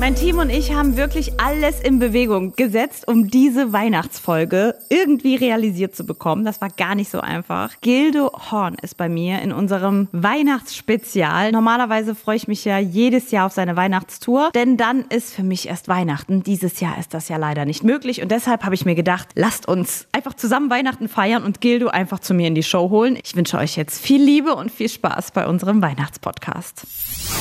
[0.00, 5.96] Mein Team und ich haben wirklich alles in Bewegung gesetzt, um diese Weihnachtsfolge irgendwie realisiert
[5.96, 6.44] zu bekommen.
[6.44, 7.72] Das war gar nicht so einfach.
[7.80, 11.50] Gildo Horn ist bei mir in unserem Weihnachtsspezial.
[11.50, 15.66] Normalerweise freue ich mich ja jedes Jahr auf seine Weihnachtstour, denn dann ist für mich
[15.66, 16.44] erst Weihnachten.
[16.44, 19.66] Dieses Jahr ist das ja leider nicht möglich und deshalb habe ich mir gedacht, lasst
[19.66, 23.18] uns einfach zusammen Weihnachten feiern und Gildo einfach zu mir in die Show holen.
[23.24, 26.86] Ich wünsche euch jetzt viel Liebe und viel Spaß bei unserem Weihnachtspodcast.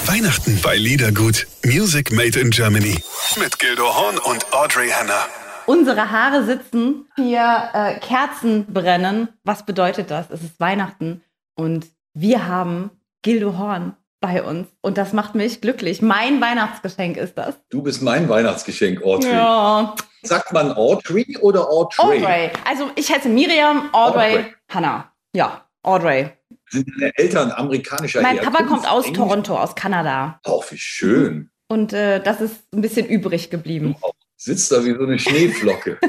[0.07, 3.01] Weihnachten bei Liedergut, Music Made in Germany.
[3.39, 5.25] Mit Gildo Horn und Audrey Henner.
[5.65, 9.27] Unsere Haare sitzen, hier äh, Kerzen brennen.
[9.43, 10.29] Was bedeutet das?
[10.29, 11.21] Es ist Weihnachten
[11.55, 12.89] und wir haben
[13.21, 16.01] Gildo Horn bei uns und das macht mich glücklich.
[16.01, 17.55] Mein Weihnachtsgeschenk ist das.
[17.69, 19.31] Du bist mein Weihnachtsgeschenk, Audrey.
[19.31, 19.93] Ja.
[20.23, 22.19] Sagt man Audrey oder Audrey?
[22.23, 22.49] Audrey.
[22.65, 24.53] Also ich heiße Miriam, Audrey, Audrey.
[24.69, 25.11] Hannah.
[25.33, 26.29] Ja, Audrey.
[26.69, 28.69] Sind deine Eltern amerikanischer Mein Papa Herkunft?
[28.83, 29.17] kommt aus Englisch?
[29.19, 30.39] Toronto, aus Kanada.
[30.43, 31.51] Auch wie schön.
[31.67, 33.95] Und äh, das ist ein bisschen übrig geblieben.
[34.37, 35.99] Sitzt da wie so eine Schneeflocke.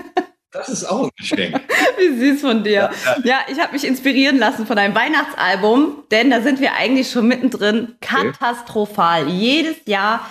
[0.51, 1.61] Das ist auch ein Geschenk.
[1.99, 2.91] Wie süß von dir.
[3.23, 7.29] Ja, ich habe mich inspirieren lassen von einem Weihnachtsalbum, denn da sind wir eigentlich schon
[7.29, 7.97] mittendrin.
[8.01, 9.29] Katastrophal.
[9.29, 10.27] Jedes Jahr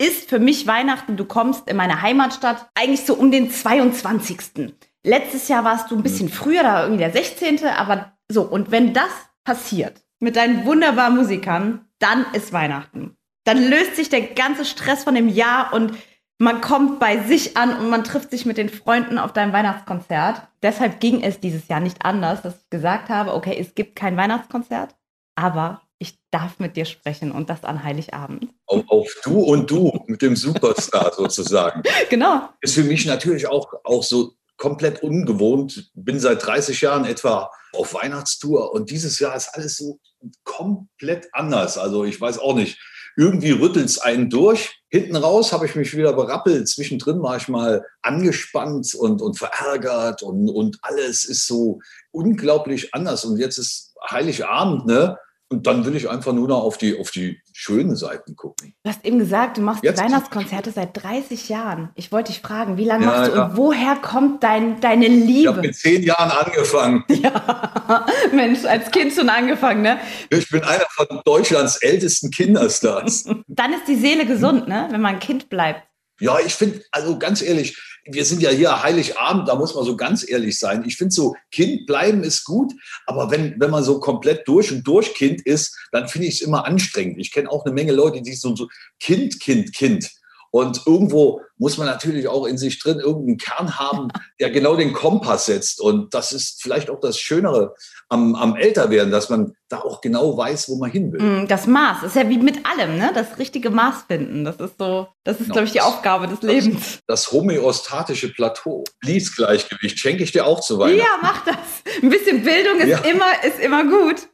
[0.00, 4.74] ist für mich Weihnachten, du kommst in meine Heimatstadt, eigentlich so um den 22.
[5.04, 7.64] Letztes Jahr warst du ein bisschen früher, da war irgendwie der 16.
[7.66, 9.10] Aber so, und wenn das
[9.44, 13.16] passiert mit deinen wunderbaren Musikern, dann ist Weihnachten.
[13.44, 15.94] Dann löst sich der ganze Stress von dem Jahr und
[16.38, 20.42] man kommt bei sich an und man trifft sich mit den Freunden auf deinem Weihnachtskonzert.
[20.62, 24.16] Deshalb ging es dieses Jahr nicht anders, dass ich gesagt habe, okay, es gibt kein
[24.16, 24.94] Weihnachtskonzert,
[25.34, 28.48] aber ich darf mit dir sprechen und das an Heiligabend.
[28.66, 31.82] Auf, auf du und du mit dem Superstar sozusagen.
[32.08, 32.48] Genau.
[32.62, 35.90] Ist für mich natürlich auch, auch so komplett ungewohnt.
[35.94, 40.00] Bin seit 30 Jahren etwa auf Weihnachtstour und dieses Jahr ist alles so
[40.42, 41.76] komplett anders.
[41.76, 42.78] Also ich weiß auch nicht.
[43.16, 44.80] Irgendwie rüttelt es einen durch.
[44.88, 46.68] Hinten raus habe ich mich wieder berappelt.
[46.68, 53.24] Zwischendrin war ich mal angespannt und, und verärgert und, und alles ist so unglaublich anders.
[53.24, 55.16] Und jetzt ist Heiligabend, ne?
[55.52, 58.72] Und dann will ich einfach nur noch auf die, auf die schönen Seiten gucken.
[58.84, 61.90] Du hast eben gesagt, du machst Jetzt- Weihnachtskonzerte seit 30 Jahren.
[61.96, 63.46] Ich wollte dich fragen, wie lange Ja, machst du ja.
[63.46, 65.10] und woher kommt dein, deine Ich
[65.46, 65.60] habe Liebe?
[65.68, 67.04] mit zehn Jahren angefangen.
[67.20, 69.98] Ja, Mensch, als Kind schon angefangen, ne?
[70.30, 73.24] Ich bin einer von Deutschlands ältesten Kinderstars.
[73.48, 74.86] Dann ist die Seele gesund, ne?
[74.92, 75.82] Wenn man Kind bleibt.
[76.20, 79.96] Ja, ich finde, also ganz ehrlich, wir sind ja hier Heiligabend, da muss man so
[79.96, 80.84] ganz ehrlich sein.
[80.86, 82.72] Ich finde so, Kind bleiben ist gut,
[83.06, 86.40] aber wenn, wenn man so komplett durch und durch Kind ist, dann finde ich es
[86.40, 87.18] immer anstrengend.
[87.18, 90.10] Ich kenne auch eine Menge Leute, die so, so Kind, Kind, Kind.
[90.52, 94.08] Und irgendwo muss man natürlich auch in sich drin irgendeinen Kern haben,
[94.40, 95.80] der genau den Kompass setzt.
[95.80, 97.74] Und das ist vielleicht auch das Schönere
[98.08, 101.20] am, am Älterwerden, dass man da auch genau weiß, wo man hin will.
[101.22, 103.12] Mm, Das Maß ist ja wie mit allem, ne?
[103.14, 104.44] Das richtige Maß finden.
[104.44, 105.52] Das ist so, das ist, Genau.
[105.54, 106.98] glaube ich, die Aufgabe des Lebens.
[107.06, 110.98] Das homöostatische Plateau, Fließgleichgewicht, schenke ich dir auch zu Weihnachten.
[110.98, 111.56] Ja, mach das.
[112.02, 112.98] Ein bisschen Bildung ist Ja.
[113.00, 114.26] immer, ist immer gut.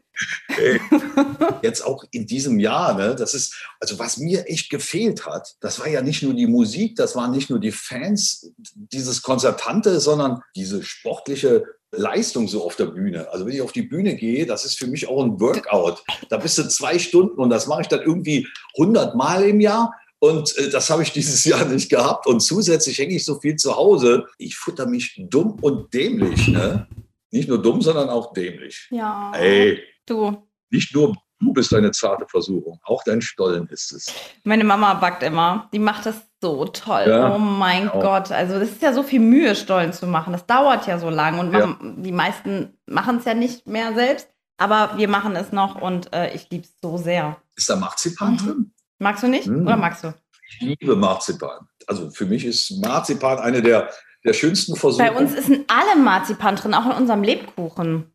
[1.62, 5.78] Jetzt auch in diesem Jahr, ne, das ist, also was mir echt gefehlt hat, das
[5.81, 10.43] war ja nicht nur die Musik, das waren nicht nur die Fans, dieses Konzertante, sondern
[10.55, 13.28] diese sportliche Leistung so auf der Bühne.
[13.31, 16.03] Also wenn ich auf die Bühne gehe, das ist für mich auch ein Workout.
[16.28, 18.47] Da bist du zwei Stunden und das mache ich dann irgendwie
[18.78, 19.93] 100 Mal im Jahr.
[20.19, 22.26] Und äh, das habe ich dieses Jahr nicht gehabt.
[22.26, 24.26] Und zusätzlich hänge ich so viel zu Hause.
[24.38, 26.49] Ich futter mich dumm und dämlich.
[26.49, 26.87] Ne?
[27.31, 28.88] Nicht nur dumm, sondern auch dämlich.
[28.91, 29.32] Ja.
[29.34, 30.43] Ey, Du.
[30.71, 34.15] nicht nur du bist eine zarte Versuchung, auch dein Stollen ist es.
[34.44, 35.69] Meine Mama backt immer.
[35.72, 37.05] Die macht das so toll.
[37.09, 38.00] Ja, oh mein genau.
[38.00, 38.31] Gott.
[38.33, 40.33] Also, das ist ja so viel Mühe, Stollen zu machen.
[40.33, 41.39] Das dauert ja so lang.
[41.39, 41.77] Und Ja.
[41.81, 44.28] die meisten machen es ja nicht mehr selbst.
[44.59, 47.37] Aber wir machen es noch und äh, ich liebe es so sehr.
[47.56, 48.37] Ist da Marzipan Mhm.
[48.38, 48.73] drin?
[48.99, 49.47] Magst du nicht?
[49.47, 49.67] Mm.
[49.67, 50.14] Oder magst du?
[50.49, 51.69] Ich liebe Marzipan.
[51.87, 53.91] Also für mich ist Marzipan eine der,
[54.25, 55.03] der schönsten Versuche.
[55.03, 58.11] Bei uns ist in allem Marzipan drin, auch in unserem Lebkuchen.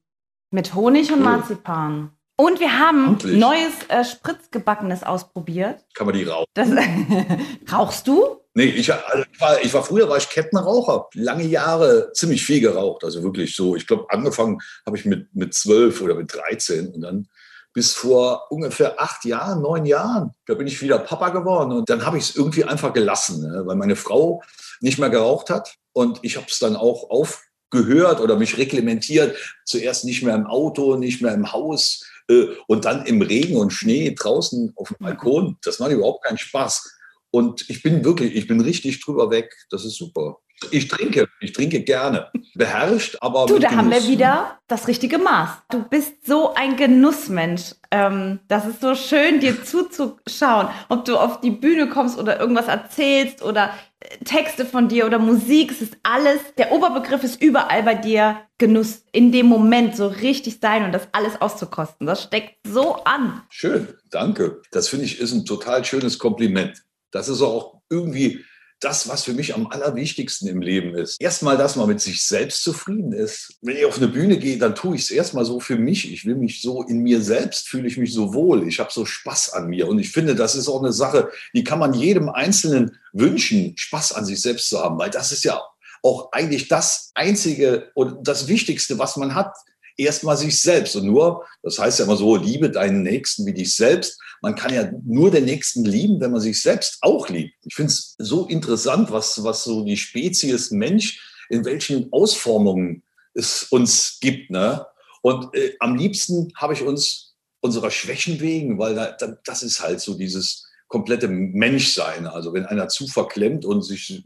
[0.52, 1.24] Mit Honig und Cool.
[1.24, 2.12] Marzipan.
[2.36, 3.38] Und wir haben Amtlich.
[3.38, 5.86] neues äh, Spritzgebackenes ausprobiert.
[5.94, 6.46] Kann man die rauchen?
[6.54, 6.70] Das,
[7.72, 8.42] rauchst du?
[8.54, 11.08] Nee, ich, also ich, war, ich war früher war ich Kettenraucher.
[11.14, 13.04] Lange Jahre ziemlich viel geraucht.
[13.04, 13.76] Also wirklich so.
[13.76, 17.28] Ich glaube, angefangen habe ich mit, mit 12 oder mit 13 und dann
[17.74, 21.72] bis vor ungefähr acht Jahren, neun Jahren, da bin ich wieder Papa geworden.
[21.72, 23.64] Und dann habe ich es irgendwie einfach gelassen, ne?
[23.66, 24.44] weil meine Frau
[24.82, 25.76] nicht mehr geraucht hat.
[25.94, 29.36] Und ich habe es dann auch auf, gehört oder mich reglementiert.
[29.66, 33.72] Zuerst nicht mehr im Auto, nicht mehr im Haus äh, und dann im Regen und
[33.72, 35.58] Schnee draußen auf dem Balkon.
[35.64, 36.92] Das macht überhaupt keinen Spaß.
[37.32, 39.56] Und ich bin wirklich, ich bin richtig drüber weg.
[39.70, 40.40] Das ist super.
[40.70, 42.30] Ich trinke, ich trinke gerne.
[42.54, 43.48] Beherrscht, aber.
[43.48, 44.12] Du, da haben wir Genuss.
[44.12, 45.50] wieder das richtige Maß.
[45.72, 47.74] Du bist so ein Genussmensch.
[47.90, 52.68] Ähm, das ist so schön, dir zuzuschauen, ob du auf die Bühne kommst oder irgendwas
[52.68, 55.72] erzählst oder äh, Texte von dir oder Musik.
[55.72, 59.04] Es ist alles, der Oberbegriff ist überall bei dir Genuss.
[59.12, 62.06] In dem Moment so richtig sein und das alles auszukosten.
[62.06, 63.42] Das steckt so an.
[63.50, 64.62] Schön, danke.
[64.72, 66.84] Das finde ich ist ein total schönes Kompliment.
[67.12, 68.46] Das ist auch irgendwie
[68.82, 71.22] das, was für mich am allerwichtigsten im Leben ist.
[71.22, 73.54] Erstmal, dass man mit sich selbst zufrieden ist.
[73.62, 76.12] Wenn ich auf eine Bühne gehe, dann tue ich es erstmal so für mich.
[76.12, 78.68] Ich will mich so in mir selbst, fühle ich mich so wohl.
[78.68, 79.88] Ich habe so Spaß an mir.
[79.88, 84.14] Und ich finde, das ist auch eine Sache, die kann man jedem Einzelnen wünschen, Spaß
[84.14, 84.98] an sich selbst zu haben.
[84.98, 85.62] Weil das ist ja
[86.04, 89.56] auch eigentlich das Einzige und das Wichtigste, was man hat.
[90.02, 90.96] Erstmal sich selbst.
[90.96, 94.20] Und nur, das heißt ja immer so, liebe deinen Nächsten wie dich selbst.
[94.42, 97.54] Man kann ja nur den Nächsten lieben, wenn man sich selbst auch liebt.
[97.66, 103.04] Ich finde es so interessant, was, was so die Spezies Mensch, in welchen Ausformungen
[103.36, 104.50] es uns gibt.
[104.50, 104.86] Ne?
[105.22, 109.82] Und äh, am liebsten habe ich uns unserer Schwächen wegen, weil da, da, das ist
[109.82, 112.26] halt so dieses komplette Menschsein.
[112.26, 114.24] Also wenn einer zu verklemmt und sich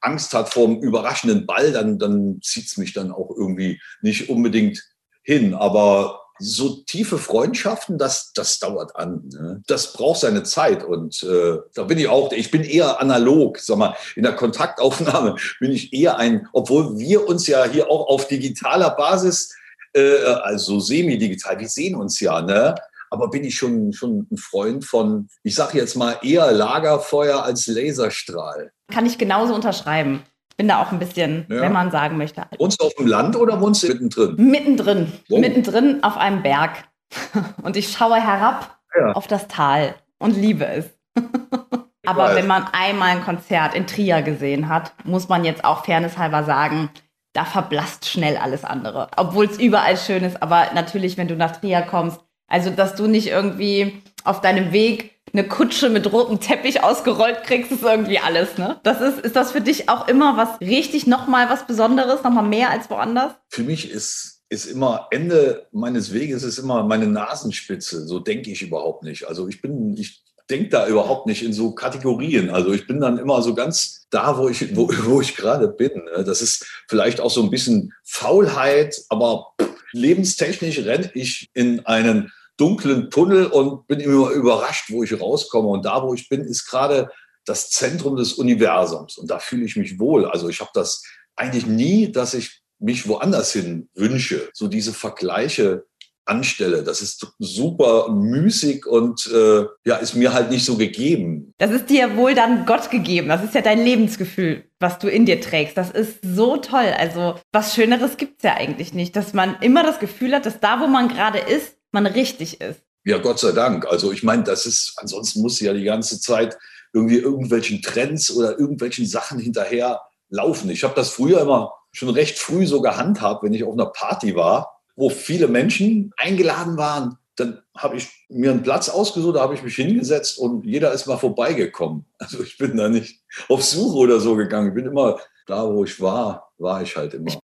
[0.00, 4.28] Angst hat vor dem überraschenden Ball, dann, dann zieht es mich dann auch irgendwie nicht
[4.28, 4.82] unbedingt
[5.22, 5.54] hin.
[5.54, 9.28] Aber so tiefe Freundschaften, das, das dauert an.
[9.28, 9.62] Ne?
[9.66, 10.82] Das braucht seine Zeit.
[10.82, 15.36] Und äh, da bin ich auch, ich bin eher analog, sag mal, in der Kontaktaufnahme
[15.60, 19.54] bin ich eher ein, obwohl wir uns ja hier auch auf digitaler Basis,
[19.92, 22.74] äh, also semi-digital, wir sehen uns ja, ne?
[23.10, 27.66] Aber bin ich schon, schon ein Freund von, ich sage jetzt mal eher Lagerfeuer als
[27.66, 28.72] Laserstrahl.
[28.92, 30.22] Kann ich genauso unterschreiben.
[30.56, 31.62] Bin da auch ein bisschen, Ja.
[31.62, 34.36] wenn man sagen möchte, Wohnst du auf dem Land oder wohnst du mittendrin?
[34.36, 35.40] mittendrin, Wow.
[35.40, 36.84] mittendrin auf einem Berg.
[37.62, 39.12] Und ich schaue herab Ja.
[39.12, 40.84] auf das Tal und liebe es.
[42.06, 46.44] Aber wenn man einmal ein Konzert in Trier gesehen hat, muss man jetzt auch fairnesshalber
[46.44, 46.90] sagen,
[47.32, 49.08] da verblasst schnell alles andere.
[49.16, 52.20] Obwohl es überall schön ist, aber natürlich, wenn du nach Trier kommst,
[52.50, 57.70] also dass du nicht irgendwie auf deinem Weg eine Kutsche mit rotem Teppich ausgerollt kriegst,
[57.70, 58.80] ist irgendwie alles, ne?
[58.82, 62.70] Das ist, ist das für dich auch immer was richtig nochmal was Besonderes, nochmal mehr
[62.70, 63.32] als woanders?
[63.48, 68.06] Für mich ist, ist immer Ende meines Weges ist immer meine Nasenspitze.
[68.06, 69.28] So denke ich überhaupt nicht.
[69.28, 72.50] Also ich bin, ich denke da überhaupt nicht in so Kategorien.
[72.50, 75.92] Also ich bin dann immer so ganz da, wo ich, wo, wo ich gerade bin.
[75.94, 76.24] ne?
[76.24, 79.54] Das ist vielleicht auch so ein bisschen Faulheit, aber
[79.92, 85.68] lebenstechnisch renne ich in einen dunklen Tunnel und bin immer überrascht, wo ich rauskomme.
[85.68, 87.10] Und da, wo ich bin, ist gerade
[87.46, 89.16] das Zentrum des Universums.
[89.16, 90.26] Und da fühle ich mich wohl.
[90.26, 91.02] Also ich habe das
[91.36, 94.50] eigentlich nie, dass ich mich woanders hin wünsche.
[94.52, 95.84] So diese Vergleiche
[96.26, 96.84] anstelle.
[96.84, 101.52] Das ist super müßig und äh, ja, ist mir halt nicht so gegeben.
[101.58, 103.28] Das ist dir wohl dann Gott gegeben.
[103.28, 105.76] Das ist ja dein Lebensgefühl, was du in dir trägst.
[105.76, 106.94] Das ist so toll.
[106.96, 110.80] Also was Schöneres gibt's ja eigentlich nicht, dass man immer das Gefühl hat, dass da,
[110.80, 112.80] wo man gerade ist, man richtig ist.
[113.04, 113.86] Ja, Gott sei Dank.
[113.86, 116.58] Also ich meine, das ist, ansonsten muss ja die ganze Zeit
[116.92, 120.70] irgendwie irgendwelchen Trends oder irgendwelchen Sachen hinterher laufen.
[120.70, 124.34] Ich habe das früher immer schon recht früh so gehandhabt, wenn ich auf einer Party
[124.36, 127.16] war, wo viele Menschen eingeladen waren.
[127.36, 131.06] Dann habe ich mir einen Platz ausgesucht, da habe ich mich hingesetzt und jeder ist
[131.06, 132.04] mal vorbeigekommen.
[132.18, 134.68] Also ich bin da nicht auf Suche oder so gegangen.
[134.68, 137.30] Ich bin immer da, wo ich war, war ich halt immer.
[137.30, 137.40] Denn?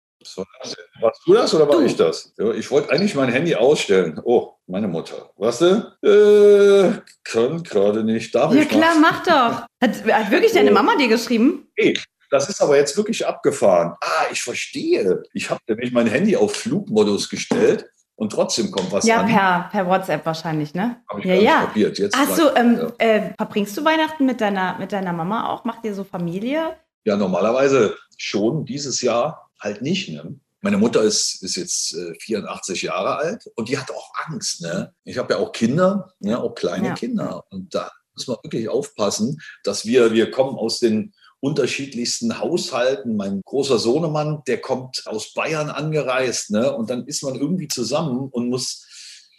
[1.01, 1.82] Warst du das oder war Du.
[1.86, 2.34] ich das?
[2.38, 4.20] Ja, ich wollte eigentlich mein Handy ausstellen.
[4.24, 5.29] Oh, meine Mutter.
[5.38, 5.84] Was denn?
[6.03, 8.34] Äh, kann gerade nicht.
[8.34, 9.65] Darf Ja ich klar, mach doch.
[9.82, 11.67] Hat, hat wirklich deine Mama dir geschrieben?
[11.77, 11.94] Nee,
[12.32, 13.94] das ist aber jetzt wirklich abgefahren.
[14.01, 15.24] Ah, ich verstehe.
[15.34, 19.27] Ich habe nämlich mein Handy auf Flugmodus gestellt und trotzdem kommt was Ja, an.
[19.27, 21.01] per, per WhatsApp wahrscheinlich, ne?
[21.10, 21.62] Hab ich ja, ja.
[21.65, 22.00] kapiert.
[22.00, 23.05] Jetzt Hast weiß- du, ähm, ja.
[23.05, 25.65] äh, verbringst du Weihnachten mit deiner, mit deiner Mama auch?
[25.65, 26.75] Macht ihr so Familie?
[27.03, 30.07] Ja, normalerweise schon dieses Jahr halt nicht.
[30.10, 30.39] Ne?
[30.62, 34.62] Meine Mutter ist, ist jetzt äh, 84 Jahre alt und die hat auch Angst.
[34.62, 34.93] Ne?
[35.03, 36.39] Ich habe ja auch Kinder, ne?
[36.41, 36.93] auch kleine Ja.
[36.93, 37.43] Kinder.
[37.50, 43.15] Und da muss man wirklich aufpassen, dass wir, wir kommen aus den unterschiedlichsten Haushalten.
[43.17, 46.50] Mein großer Sohnemann, der kommt aus Bayern angereist.
[46.51, 46.74] Ne?
[46.75, 48.88] Und dann ist man irgendwie zusammen und muss,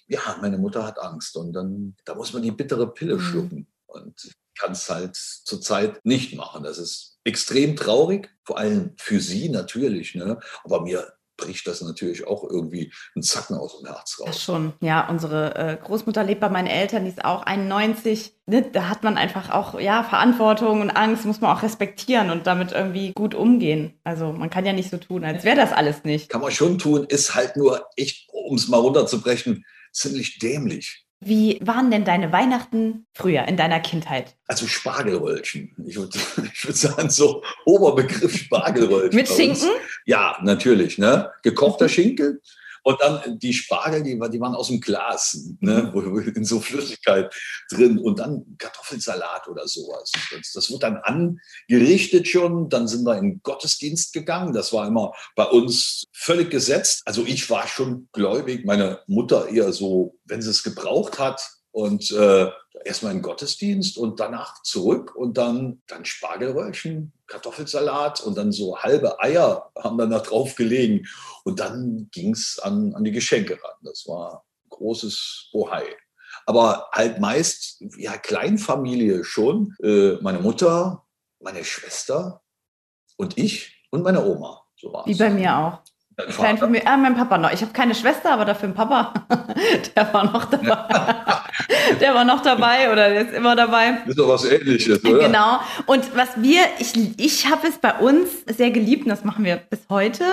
[0.06, 1.37] ja, meine Mutter hat Angst.
[1.37, 3.21] Und dann, da muss man die bittere Pille Mhm.
[3.21, 3.66] schlucken.
[3.87, 4.14] Und
[4.59, 6.63] kann es halt zurzeit nicht machen.
[6.65, 10.15] Das ist extrem traurig, vor allem für sie natürlich.
[10.15, 10.39] Ne?
[10.65, 14.43] Aber mir bricht das natürlich auch irgendwie einen Zacken aus dem Herz Das raus.
[14.43, 14.73] schon.
[14.81, 18.33] Ja, unsere äh, Großmutter lebt bei meinen Eltern, die ist auch 91.
[18.47, 18.63] Ne?
[18.73, 22.73] Da hat man einfach auch, ja, Verantwortung und Angst muss man auch respektieren und damit
[22.73, 23.99] irgendwie gut umgehen.
[24.05, 26.31] Also man kann ja nicht so tun, als wäre das alles nicht.
[26.31, 31.06] Kann man schon tun, ist halt nur echt, um es mal runterzubrechen, ziemlich dämlich.
[31.20, 34.37] Wie waren denn deine Weihnachten früher in deiner Kindheit?
[34.49, 35.75] Also Spargelröllchen.
[35.87, 36.18] Ich würde
[36.62, 39.16] würd sagen, so Oberbegriff Spargelröllchen.
[39.16, 39.28] Mit.
[39.28, 39.70] Schinken?
[40.04, 40.99] Ja, natürlich.
[40.99, 41.30] Ne?
[41.42, 42.40] Gekochter Mhm.
[42.87, 45.57] Und dann die Spargel, die, die waren aus dem Glas, Mhm.
[45.61, 45.90] ne?
[45.93, 47.35] wo, wo in so Flüssigkeit
[47.69, 47.99] drin.
[47.99, 50.12] Und dann Kartoffelsalat oder sowas.
[50.31, 52.69] Das, das wird dann angerichtet schon.
[52.69, 54.52] Dann sind wir in den Gottesdienst gegangen.
[54.52, 57.02] Das war immer bei uns völlig gesetzt.
[57.07, 61.43] Also ich war schon gläubig, meine Mutter eher so, wenn sie es gebraucht hat.
[61.73, 62.47] Und äh,
[62.85, 69.21] erstmal in Gottesdienst und danach zurück und dann, dann Spargelröllchen, Kartoffelsalat und dann so halbe
[69.21, 71.06] Eier haben dann da drauf gelegen.
[71.45, 73.76] Und dann ging es an, an die Geschenke ran.
[73.83, 75.85] Das war ein großes Bohai.
[76.45, 79.75] Aber halt meist, ja, Kleinfamilie schon.
[79.83, 81.04] Äh, meine Mutter,
[81.40, 82.42] meine Schwester
[83.16, 84.62] und ich und meine Oma.
[84.76, 85.06] So war's.
[85.06, 85.78] Wie bei mir auch.
[86.16, 87.52] Kleinfamilie, ah, mein Papa noch.
[87.52, 89.12] Ich habe keine Schwester, aber dafür ein Papa.
[89.97, 91.14] Der war noch dabei.
[92.00, 93.99] Der war noch dabei oder der ist immer dabei.
[94.07, 95.26] Ist doch was ähnliches, oder?
[95.26, 95.61] Genau.
[95.87, 99.57] Und was wir, ich, ich habe es bei uns sehr geliebt, und das machen wir
[99.57, 100.25] bis heute,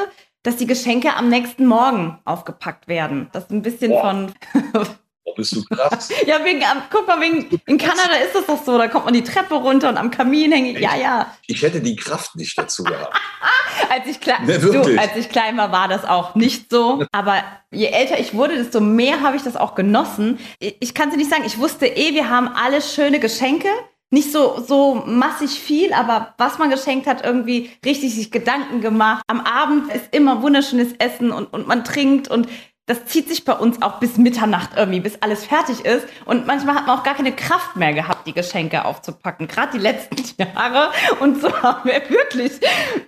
[0.43, 3.29] dass die Geschenke am nächsten Morgen aufgepackt werden.
[3.31, 4.01] Das ist ein bisschen Boah.
[4.01, 4.33] von.
[5.35, 6.09] Bist du krass.
[6.25, 8.77] ja, wegen, guck mal, wegen, in Kanada ist das doch so.
[8.77, 10.79] Da kommt man die Treppe runter und am Kamin hängt.
[10.79, 11.33] Ja, ja.
[11.47, 13.15] Ich hätte die Kraft nicht dazu gehabt.
[13.89, 17.05] Als ich, klein, Ne, du, als ich klein war, war das auch nicht so.
[17.11, 20.39] Aber je älter ich wurde, desto mehr habe ich das auch genossen.
[20.59, 23.67] Ich, ich kann es nicht sagen, ich wusste eh, wir haben alle schöne Geschenke.
[24.09, 29.23] Nicht so, so massig viel, aber was man geschenkt hat, irgendwie richtig sich Gedanken gemacht.
[29.25, 32.47] Am Abend ist immer wunderschönes Essen und, und man trinkt und
[32.85, 36.05] das zieht sich bei uns auch bis Mitternacht irgendwie, bis alles fertig ist.
[36.25, 39.47] Und manchmal hat man auch gar keine Kraft mehr gehabt, die Geschenke aufzupacken.
[39.47, 40.91] Gerade die letzten Jahre.
[41.21, 42.51] Und so haben wir wirklich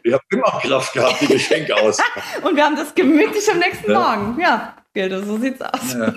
[0.04, 1.98] Ich habe immer Kraft gehabt, die Geschenke aus.
[2.44, 4.00] und wir haben das gemütlich am nächsten Ja.
[4.00, 4.40] Morgen.
[4.40, 5.94] Ja, Gilde, so sieht's aus.
[5.94, 6.14] Ja.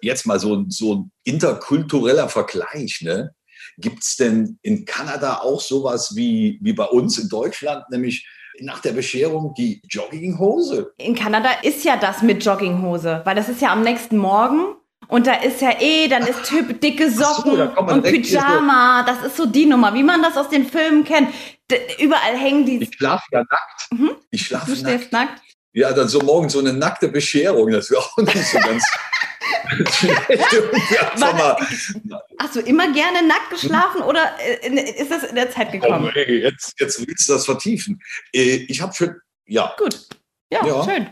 [0.00, 3.00] Jetzt mal so, ein- so ein interkultureller Vergleich.
[3.02, 3.32] Ne?
[3.78, 8.24] Gibt es denn in Kanada auch sowas wie, wie bei uns in Deutschland, nämlich
[8.60, 10.92] nach der Bescherung die Jogginghose?
[10.98, 14.74] In Kanada ist ja das mit Jogginghose, weil das ist ja am nächsten Morgen.
[15.08, 18.38] Und da ist ja eh, dann ist Typ dicke so, Socken man und hier so-
[18.38, 19.02] Pyjama.
[19.04, 21.28] Das ist so die Nummer, wie man das aus den Filmen kennt.
[21.70, 22.82] D überall hängen die.
[22.82, 23.88] Ich schlafe ja nackt.
[23.92, 24.10] Mhm.
[24.30, 24.94] Ich schlafe Du nackt.
[24.96, 25.40] stehst nackt.
[25.78, 28.84] Ja, dann so morgens so eine nackte Bescherung, das wäre auch nicht so ganz.
[31.20, 31.56] Mal,
[32.40, 34.68] Hast du immer gerne nackt geschlafen oder äh,
[35.00, 36.10] ist das in der Zeit oh, gekommen?
[36.14, 38.00] ey, jetzt, jetzt willst du das vertiefen.
[38.34, 39.14] Äh, Ich habe schon,
[39.46, 40.00] ja, Gut.
[40.52, 40.82] Ja, Ja.
[40.84, 41.10] schön.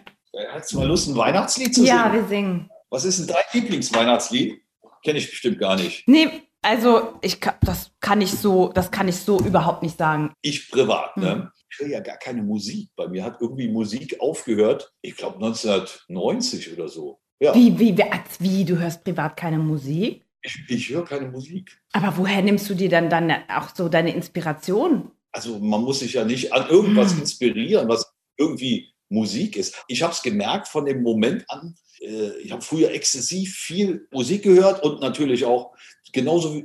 [0.52, 2.14] hast du mal Lust, ein Weihnachtslied zu Ja, singen?
[2.14, 2.70] wir singen.
[2.90, 4.61] Was ist denn dein Lieblingsweihnachtslied?
[5.04, 6.08] Kenne ich bestimmt gar nicht.
[6.08, 10.32] Nee, also ich das kann ich so, das kann ich so überhaupt nicht sagen.
[10.42, 11.23] Ich privat, Mhm.
[11.23, 11.52] ne?
[11.78, 12.90] Ich höre ja gar keine Musik.
[12.97, 17.21] Bei mir hat irgendwie Musik aufgehört, ich glaube 1990 oder so.
[17.38, 17.97] Ja, Wie, wie,
[18.38, 20.25] wie, du hörst privat keine Musik?
[20.42, 21.78] ich, ich höre keine Musik.
[21.92, 25.11] Aber woher nimmst du dir dann, dann auch so deine Inspiration?
[25.33, 27.21] Also man muss sich ja nicht an irgendwas Mhm.
[27.23, 29.75] inspirieren, was irgendwie Musik ist.
[29.88, 31.75] Ich habe es gemerkt von dem Moment an.
[32.00, 35.75] Äh, ich habe früher exzessiv viel Musik gehört und natürlich auch
[36.12, 36.62] genauso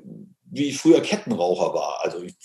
[0.52, 2.00] wie, ich früher Kettenraucher war.
[2.04, 2.36] Also ich,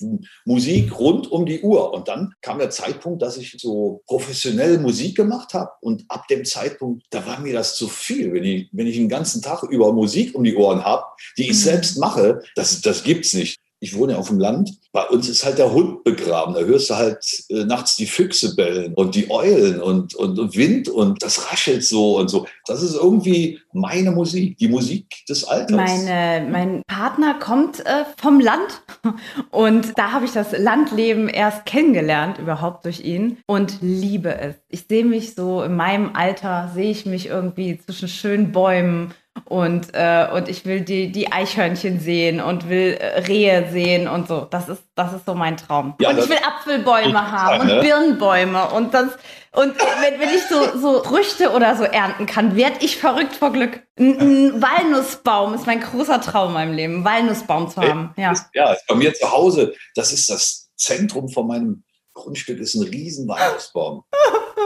[0.44, 1.92] Musik rund um die Uhr.
[1.92, 5.70] Und dann kam der Zeitpunkt, dass ich so professionell Musik gemacht habe.
[5.80, 8.32] Und ab dem Zeitpunkt, da war mir das zu viel.
[8.32, 11.04] Wenn ich, wenn ich den ganzen Tag über Musik um die Ohren habe,
[11.36, 11.54] die ich Mhm.
[11.54, 13.56] selbst mache, das, das gibt's nicht.
[13.80, 14.71] Ich wohne ja auf dem Land.
[14.92, 16.54] Bei uns ist halt der Hund begraben.
[16.54, 20.56] Da hörst du halt äh, nachts die Füchse bellen und die Eulen und, und, und
[20.56, 22.47] Wind und das raschelt so und so.
[22.66, 25.76] Das ist irgendwie meine Musik, die Musik des Alters.
[25.76, 28.83] Meine, mein Partner kommt äh, vom Land
[29.50, 34.54] und da habe ich das Landleben erst kennengelernt, überhaupt durch ihn und liebe es.
[34.68, 39.12] Ich sehe mich so in meinem Alter, sehe ich mich irgendwie zwischen schönen Bäumen
[39.45, 44.28] und, äh, und ich will die, die Eichhörnchen sehen und will äh, Rehe sehen und
[44.28, 44.47] so.
[44.50, 45.95] Das ist, das ist so mein Traum.
[46.00, 47.81] Ja, und ich will Apfelbäume haben und ne?
[47.81, 49.11] Birnbäume und das
[49.57, 53.52] und wenn, wenn ich so, so Früchte oder so ernten kann, werde ich verrückt vor
[53.52, 53.81] Glück.
[53.99, 58.12] Ein, Walnussbaum ist mein großer Traum in meinem Leben, einen Walnussbaum zu haben.
[58.19, 58.35] Ja.
[58.52, 62.83] Ja, ist bei mir zu Hause, das ist das Zentrum von meinem Grundstück, ist ein
[62.83, 64.05] riesen Weihnachtsbaum.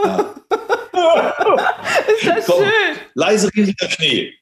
[0.03, 0.35] Ja.
[2.17, 2.63] Ist das Komm.
[2.63, 2.97] schön.
[3.13, 4.33] Leise riesiger Schnee.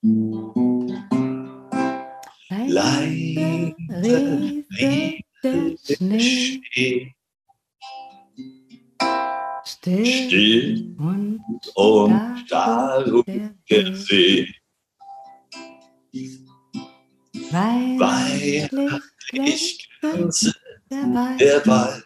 [2.68, 6.62] Leise, riesige Schnee.
[6.74, 7.16] Schnee.
[9.82, 11.42] still, still und,
[11.76, 13.24] und darum
[13.70, 14.48] der See.
[17.52, 19.02] Weihnachtlich
[19.32, 20.54] Ich grenze
[20.90, 22.06] der Wald,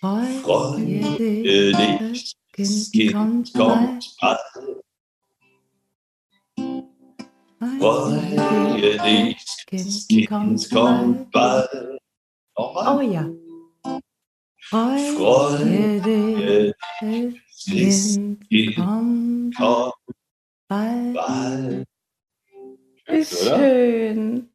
[0.00, 0.76] freue
[1.16, 4.40] dich, das Kind kommt kommt bald.
[7.80, 11.70] Freue dich, Kind Kind kommt kommt bald.
[11.70, 12.00] bald.
[12.56, 13.12] Oh Nochmal.
[13.12, 13.30] ja.
[14.70, 16.74] Freue dich,
[17.66, 19.94] das Kind kommt kommt
[20.68, 21.14] bald.
[21.14, 21.86] bald.
[23.08, 23.24] Oder?
[23.24, 24.50] schön.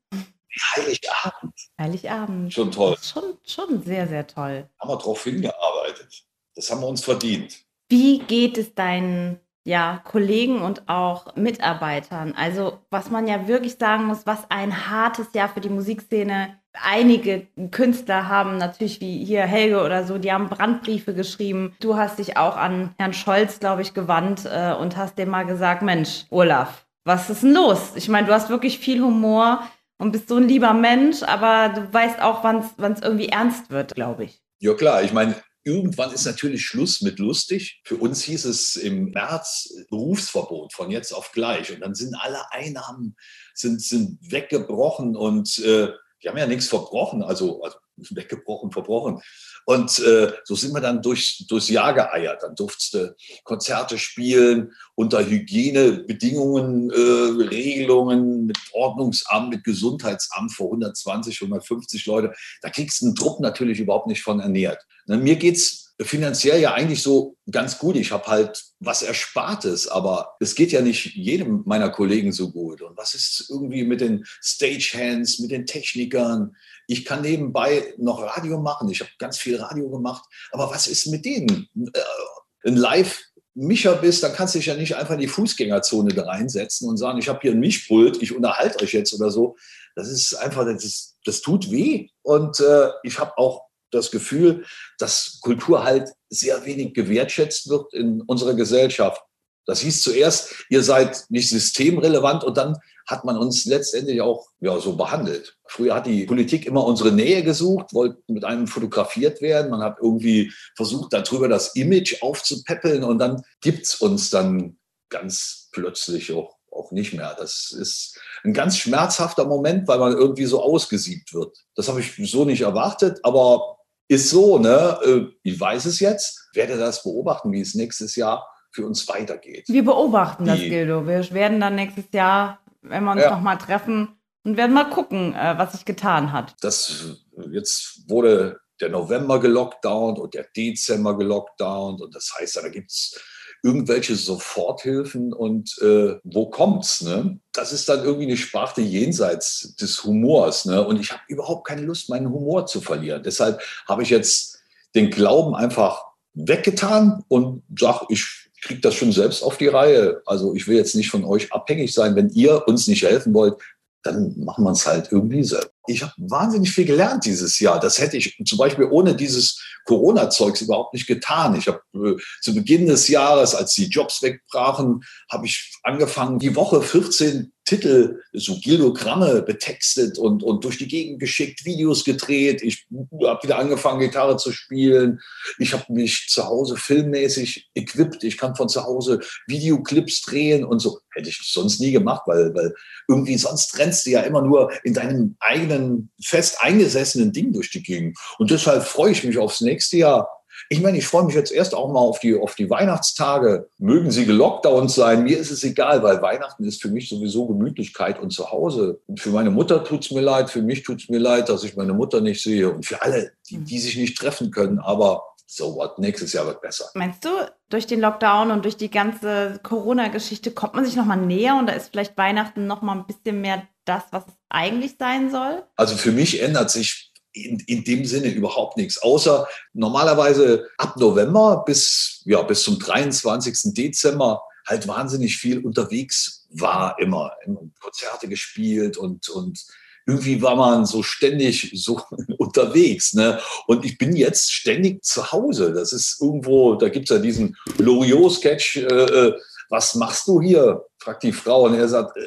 [0.75, 1.53] Heiligabend.
[1.79, 2.53] Heiligabend.
[2.53, 2.95] Schon toll.
[3.01, 4.69] Schon, schon sehr, sehr toll.
[4.79, 6.24] Haben wir drauf hingearbeitet.
[6.55, 7.60] Das haben wir uns verdient.
[7.89, 12.33] Wie geht es deinen ja, Kollegen und auch Mitarbeitern?
[12.38, 16.57] Also, was man ja wirklich sagen muss, was ein hartes Jahr für die Musikszene.
[16.74, 21.75] Einige Künstler haben natürlich wie hier Helge oder so, die haben Brandbriefe geschrieben.
[21.79, 25.45] Du hast dich auch an Herrn Scholz, glaube ich, gewandt äh, und hast dem mal
[25.45, 27.91] gesagt, Mensch, Olaf, was ist denn los?
[27.95, 31.93] Ich meine, du hast wirklich viel Humor und bist so ein lieber Mensch, aber du
[31.93, 34.41] weißt auch, wann es irgendwie ernst wird, glaube ich.
[34.59, 37.81] Ja klar, ich meine, irgendwann ist natürlich Schluss mit lustig.
[37.85, 41.71] Für uns hieß es im März Berufsverbot von jetzt auf gleich.
[41.71, 43.15] Und dann sind alle Einnahmen
[43.53, 45.89] sind, sind weggebrochen und äh,
[46.21, 47.77] die haben ja nichts verbrochen, also, also
[48.09, 49.21] weggebrochen, verbrochen.
[49.65, 52.43] Und äh, so sind wir dann durch, durchs Jahr geeiert.
[52.43, 61.41] Dann durfst du Konzerte spielen unter Hygienebedingungen, äh, Regelungen mit Ordnungsamt, mit Gesundheitsamt vor 120,
[61.41, 62.33] 150 Leute.
[62.62, 64.85] Da kriegst du einen Trupp natürlich überhaupt nicht von ernährt.
[65.05, 67.95] Ne, mir geht's finanziell ja eigentlich so ganz gut.
[67.95, 72.81] Ich habe halt was Erspartes, aber es geht ja nicht jedem meiner Kollegen so gut.
[72.81, 76.55] Und was ist irgendwie mit den Stagehands, mit den Technikern?
[76.88, 78.89] Ich kann nebenbei noch Radio machen.
[78.89, 80.23] Ich habe ganz viel Radio gemacht.
[80.51, 81.69] Aber was ist mit denen?
[81.75, 83.19] Äh, Ein Live
[83.55, 86.97] Micha bist, dann kannst du dich ja nicht einfach in die Fußgängerzone da reinsetzen und
[86.97, 89.55] sagen, ich habe hier ein Mischpult, ich unterhalte euch jetzt oder so.
[89.95, 92.09] Das ist einfach, das, ist, das tut weh.
[92.23, 94.65] Und äh, ich habe auch das Gefühl,
[94.97, 99.21] dass Kultur halt sehr wenig gewertschätzt wird in unserer Gesellschaft.
[99.65, 104.79] Das hieß zuerst, ihr seid nicht systemrelevant und dann hat man uns letztendlich auch ja,
[104.79, 105.58] so behandelt.
[105.65, 109.71] Früher hat die Politik immer unsere Nähe gesucht, wollte mit einem fotografiert werden.
[109.71, 114.77] Man hat irgendwie versucht, darüber das Image aufzupäppeln und dann gibt's uns dann
[115.10, 117.36] ganz plötzlich auch, auch nicht mehr.
[117.38, 121.58] Das ist ein ganz schmerzhafter Moment, weil man irgendwie so ausgesiebt wird.
[121.75, 125.31] Das habe ich so nicht erwartet, aber ist so, ne?
[125.43, 129.65] Ich weiß es jetzt, werde das beobachten, wie es nächstes Jahr für uns weitergeht.
[129.67, 131.05] Wir beobachten das, Die- Gildo.
[131.07, 133.31] Wir werden dann nächstes Jahr, wenn wir uns Ja.
[133.31, 136.53] nochmal treffen, und werden mal gucken, äh, was sich getan hat.
[136.61, 137.17] Das
[137.51, 143.17] jetzt wurde der November gelockdownt und der Dezember gelockdownt und das heißt, da gibt's
[143.63, 147.02] irgendwelche Soforthilfen und äh, wo kommt's?
[147.02, 147.39] Ne?
[147.54, 150.65] Das ist dann irgendwie eine Sparte jenseits des Humors.
[150.65, 150.86] Ne?
[150.86, 153.23] Und ich habe überhaupt keine Lust, meinen Humor zu verlieren.
[153.23, 154.60] Deshalb habe ich jetzt
[154.95, 160.21] den Glauben einfach weggetan und sage, ich kriege das schon selbst auf die Reihe.
[160.26, 162.15] Also ich will jetzt nicht von euch abhängig sein.
[162.15, 163.56] Wenn ihr uns nicht helfen wollt,
[164.03, 165.71] dann machen wir es halt irgendwie selbst.
[165.87, 167.79] Ich habe wahnsinnig viel gelernt dieses Jahr.
[167.79, 171.55] Das hätte ich zum Beispiel ohne dieses Corona-Zeugs überhaupt nicht getan.
[171.55, 176.55] Ich habe äh, zu Beginn des Jahres, als die Jobs wegbrachen, habe ich angefangen, die
[176.55, 182.62] Woche 14 Titel, so Gildogramme betextet und, und durch die Gegend geschickt, Videos gedreht.
[182.62, 182.86] Ich
[183.23, 185.19] habe wieder angefangen, Gitarre zu spielen.
[185.57, 188.23] Ich habe mich zu Hause filmmäßig equipped.
[188.23, 190.99] Ich kann von zu Hause Videoclips drehen und so.
[191.15, 192.73] Hätte ich sonst nie gemacht, weil, weil
[193.07, 197.83] irgendwie sonst rennst du ja immer nur in deinem eigenen fest eingesessenen Ding durch die
[197.83, 198.17] Gegend.
[198.38, 200.27] Und deshalb freue ich mich aufs nächste Jahr.
[200.69, 203.69] Ich meine, ich freue mich jetzt erst auch mal auf die, auf die Weihnachtstage.
[203.77, 208.19] Mögen sie gelockdownt sein, mir ist es egal, weil Weihnachten ist für mich sowieso Gemütlichkeit
[208.19, 208.99] und Zuhause.
[209.07, 211.93] Und für meine Mutter tut's mir leid, für mich tut's mir leid, dass ich meine
[211.93, 214.79] Mutter nicht sehe und für alle, die, die sich nicht treffen können.
[214.79, 216.85] Aber so what, nächstes Jahr wird besser.
[216.95, 217.29] Meinst du,
[217.69, 221.73] durch den Lockdown und durch die ganze Corona-Geschichte kommt man sich nochmal näher und da
[221.73, 225.63] ist vielleicht Weihnachten nochmal ein bisschen mehr das, was es eigentlich sein soll?
[225.75, 231.63] Also für mich ändert sich in, in dem Sinne überhaupt nichts, außer normalerweise ab November
[231.65, 233.74] bis, ja, bis zum 23.
[233.74, 237.32] Dezember halt wahnsinnig viel unterwegs war immer,
[237.80, 239.65] Konzerte gespielt und, und
[240.06, 242.02] irgendwie war man so ständig so
[242.38, 243.13] unterwegs.
[243.13, 243.39] Ne?
[243.67, 245.74] Und ich bin jetzt ständig zu Hause.
[245.74, 249.34] Das ist irgendwo, da gibt's ja diesen Loriot-Sketch, äh, äh,
[249.69, 250.86] was machst du hier?
[251.00, 252.22] fragt die Frau und er sagt, äh,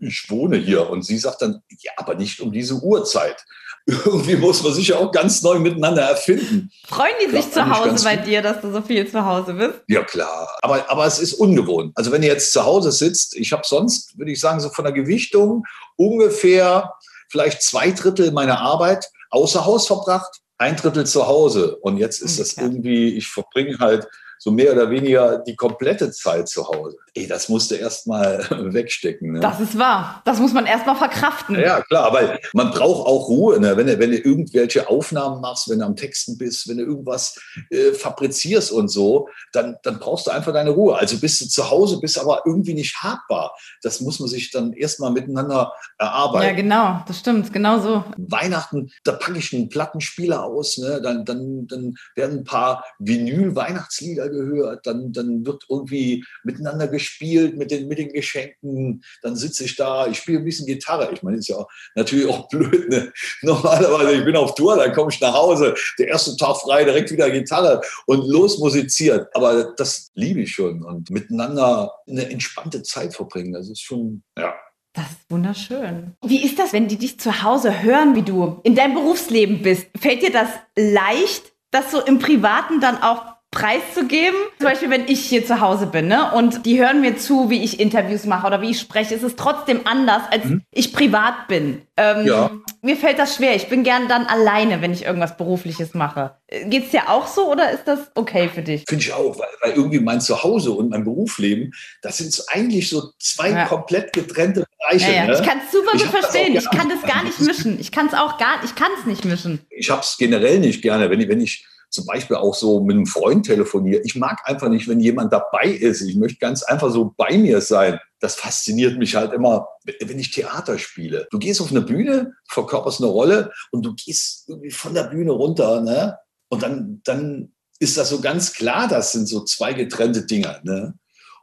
[0.00, 0.88] ich wohne hier.
[0.88, 3.44] Und sie sagt dann, ja, aber nicht um diese Uhrzeit.
[4.04, 6.70] irgendwie muss man sich ja auch ganz neu miteinander erfinden.
[6.86, 9.80] Freuen die sich zu Hause bei dir, dass du so viel zu Hause bist?
[9.88, 10.56] Ja, klar.
[10.62, 11.92] Aber, aber es ist ungewohnt.
[11.94, 14.84] Also wenn ihr jetzt zu Hause sitzt, ich habe sonst, würde ich sagen, so von
[14.84, 15.64] der Gewichtung
[15.96, 16.94] ungefähr
[17.28, 21.76] vielleicht zwei Drittel meiner Arbeit außer Haus verbracht, ein Drittel zu Hause.
[21.76, 22.72] Und jetzt ist das Umgekehrt.
[22.72, 24.06] irgendwie, ich verbringe halt
[24.38, 26.96] so mehr oder weniger die komplette Zeit zu Hause.
[27.14, 29.32] Ey, das musste erst mal wegstecken.
[29.32, 29.40] Ne?
[29.40, 30.22] Das ist wahr.
[30.24, 31.58] Das muss man erstmal verkraften.
[31.58, 33.60] Ja, klar, weil man braucht auch Ruhe.
[33.60, 33.76] Ne?
[33.76, 37.38] Wenn, du, wenn du irgendwelche Aufnahmen machst, wenn du am Texten bist, wenn du irgendwas
[37.70, 40.96] äh, fabrizierst und so, dann, dann brauchst du einfach deine Ruhe.
[40.96, 43.54] Also bist du zu Hause, bist aber irgendwie nicht habbar.
[43.82, 46.56] Das muss man sich dann erstmal miteinander Ja, erarbeiten.
[46.56, 48.04] genau, das stimmt, genau so.
[48.16, 51.00] Weihnachten, da packe ich einen Plattenspieler aus, ne?
[51.00, 57.70] dann, dann, dann werden ein paar Vinyl-Weihnachtslieder gehört, dann, dann wird irgendwie miteinander gespielt mit
[57.70, 61.10] den, mit den Geschenken, dann sitze ich da, ich spiele ein bisschen Gitarre.
[61.12, 62.88] Ich meine, ist ja auch, natürlich auch blöd.
[62.88, 63.12] Ne?
[63.42, 67.10] Normalerweise, ich bin auf Tour, dann komme ich nach Hause, der erste Tag frei, direkt
[67.10, 69.28] wieder Gitarre und los musiziert.
[69.34, 74.54] Aber das liebe ich schon und miteinander eine entspannte Zeit verbringen, das ist schon, ja.
[74.94, 76.14] Das ist wunderschön.
[76.24, 79.88] Wie ist das, wenn die dich zu Hause hören, wie du in deinem Berufsleben bist?
[79.98, 84.36] Fällt dir das leicht, das so im Privaten dann auch preiszugeben?
[84.58, 86.32] Zum Beispiel, wenn ich hier zu Hause bin ne?
[86.34, 89.14] und die hören mir zu, wie ich Interviews mache oder wie ich spreche.
[89.14, 91.82] Es ist trotzdem anders, als ich privat bin.
[91.96, 92.50] Ähm, Ja.
[92.82, 93.56] Mir fällt das schwer.
[93.56, 96.36] Ich bin gern dann alleine, wenn ich irgendwas Berufliches mache.
[96.66, 98.84] Geht es dir auch so oder ist das okay für dich?
[98.86, 103.10] Finde ich auch, weil, weil irgendwie mein Zuhause und mein Berufsleben, das sind eigentlich so
[103.18, 103.64] zwei Ja.
[103.64, 105.12] komplett getrennte Bereiche.
[105.12, 105.24] Ja.
[105.26, 105.32] Ne?
[105.40, 106.54] Ich kann es super Ich gut verstehen.
[106.56, 107.80] Ich kann das gar nicht mischen.
[107.80, 109.60] Ich kann es auch gar, ich kann es nicht mischen.
[109.70, 111.64] ich habe es generell nicht gerne, wenn ich, wenn ich
[111.94, 114.02] zum Beispiel auch so mit einem Freund telefoniere.
[114.04, 116.02] Ich mag einfach nicht, wenn jemand dabei ist.
[116.02, 118.00] Ich möchte ganz einfach so bei mir sein.
[118.18, 119.68] Das fasziniert mich halt immer,
[120.00, 121.28] wenn ich Theater spiele.
[121.30, 125.30] Du gehst auf eine Bühne, verkörperst eine Rolle und du gehst irgendwie von der Bühne
[125.30, 126.18] runter, ne?
[126.48, 130.94] Und dann, dann ist das so ganz klar, das sind so zwei getrennte Dinger, ne?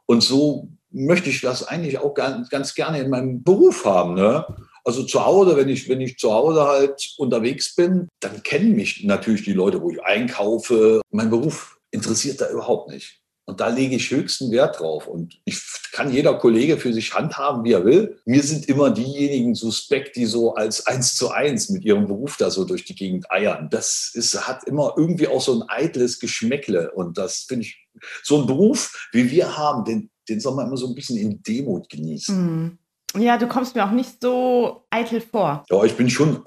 [0.04, 4.44] Und so möchte ich das eigentlich auch ganz, ganz gerne in meinem Beruf haben, ne?
[4.84, 9.04] Also zu Hause, wenn ich, wenn ich zu Hause halt unterwegs bin, dann kennen mich
[9.04, 11.00] natürlich die Leute, wo ich einkaufe.
[11.10, 13.22] Mein Beruf interessiert da überhaupt nicht.
[13.44, 15.08] Und da lege ich höchsten Wert drauf.
[15.08, 15.60] Und ich
[15.92, 18.18] kann jeder Kollege für sich handhaben, wie er will.
[18.24, 22.50] Mir sind immer diejenigen suspekt, die so als eins zu eins mit ihrem Beruf da
[22.50, 23.68] so durch die Gegend eiern.
[23.68, 26.92] Das ist, hat immer irgendwie auch so ein eitles Geschmäckle.
[26.92, 27.88] Und das finde ich,
[28.22, 31.42] so ein Beruf, wie wir haben, den, den soll man immer so ein bisschen in
[31.42, 32.36] Demut genießen.
[32.36, 32.78] Hm.
[33.16, 35.64] Ja, du kommst mir auch nicht so eitel vor.
[35.70, 36.44] Ja, ich bin schon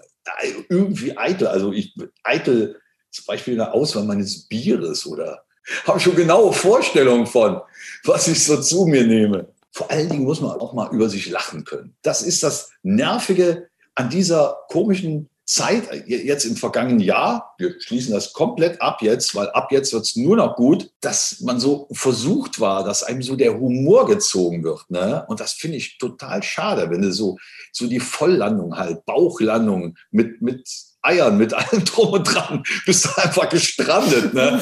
[0.70, 1.48] irgendwie eitel.
[1.48, 2.80] Also ich eitel
[3.12, 5.44] zum Beispiel in der Auswahl meines Bieres oder
[5.86, 7.62] habe schon genaue Vorstellungen von,
[8.04, 9.48] was ich so zu mir nehme.
[9.72, 11.96] Vor allen Dingen muss man auch mal über sich lachen können.
[12.02, 18.34] Das ist das Nervige an dieser komischen Zeit, jetzt im vergangenen Jahr, wir schließen das
[18.34, 22.60] komplett ab jetzt, weil ab jetzt wird es nur noch gut, dass man so versucht
[22.60, 24.90] war, dass einem so der Humor gezogen wird.
[24.90, 25.24] Ne?
[25.28, 27.38] Und das finde ich total schade, wenn du so,
[27.72, 30.68] so die Volllandung halt, Bauchlandung mit, mit
[31.04, 34.34] Eiern, mit allem drum und dran, bist du einfach gestrandet.
[34.34, 34.60] Ne?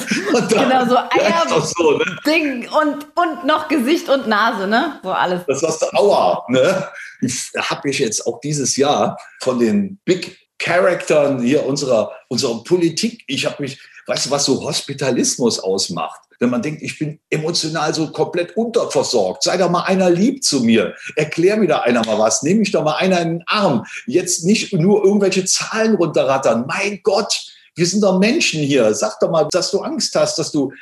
[0.50, 2.04] Genau, so Eier, so, ne?
[2.26, 5.00] Ding und, und noch Gesicht und Nase, ne?
[5.02, 5.40] So alles.
[5.46, 6.88] Das hast du, aua, ne?
[7.56, 13.46] Habe ich jetzt auch dieses Jahr von den Big Charaktern hier unserer, unserer Politik, ich
[13.46, 16.20] habe mich, weißt du, was so Hospitalismus ausmacht?
[16.40, 20.60] Wenn man denkt, ich bin emotional so komplett unterversorgt, sei doch mal einer lieb zu
[20.60, 23.84] mir, erklär mir da einer mal was, nehme mich doch mal einer in den Arm,
[24.06, 28.94] jetzt nicht nur irgendwelche Zahlen runterrattern, mein Gott, wir sind doch Menschen hier.
[28.94, 30.72] Sag doch mal, dass du Angst hast, dass du